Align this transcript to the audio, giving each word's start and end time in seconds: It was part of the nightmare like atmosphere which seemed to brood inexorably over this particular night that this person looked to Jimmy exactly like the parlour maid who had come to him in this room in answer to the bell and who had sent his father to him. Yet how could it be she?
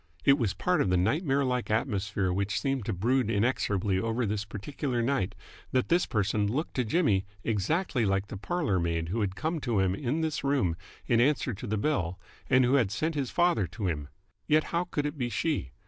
It 0.25 0.39
was 0.39 0.55
part 0.55 0.81
of 0.81 0.89
the 0.89 0.97
nightmare 0.97 1.45
like 1.45 1.69
atmosphere 1.69 2.33
which 2.33 2.59
seemed 2.59 2.85
to 2.85 2.91
brood 2.91 3.29
inexorably 3.29 3.99
over 3.99 4.25
this 4.25 4.45
particular 4.45 5.03
night 5.03 5.35
that 5.73 5.89
this 5.89 6.07
person 6.07 6.51
looked 6.51 6.73
to 6.77 6.83
Jimmy 6.83 7.27
exactly 7.43 8.03
like 8.03 8.25
the 8.29 8.35
parlour 8.35 8.79
maid 8.79 9.09
who 9.09 9.21
had 9.21 9.35
come 9.35 9.59
to 9.59 9.77
him 9.79 9.93
in 9.93 10.21
this 10.21 10.43
room 10.43 10.75
in 11.05 11.21
answer 11.21 11.53
to 11.53 11.67
the 11.67 11.77
bell 11.77 12.19
and 12.49 12.65
who 12.65 12.73
had 12.73 12.89
sent 12.89 13.13
his 13.13 13.29
father 13.29 13.67
to 13.67 13.85
him. 13.87 14.07
Yet 14.47 14.63
how 14.73 14.85
could 14.85 15.05
it 15.05 15.19
be 15.19 15.29
she? 15.29 15.69